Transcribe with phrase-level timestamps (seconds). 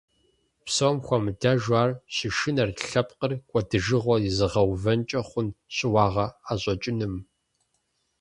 [0.65, 7.15] Псом хуэмыдэжу ар щышынэрт лъэпкъыр кӀуэдыжыгъуэ изыгъэувэнкӀэ хъун щыуагъэ ӀэщӀэкӀыным.